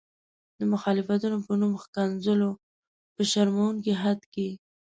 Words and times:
د 0.59 0.61
مخالفتونو 0.73 1.37
په 1.47 1.51
نوم 1.61 1.73
ښکنځلو 1.83 2.49
په 3.15 3.21
شرموونکي 3.31 3.93
حد 4.01 4.19
کې. 4.33 4.49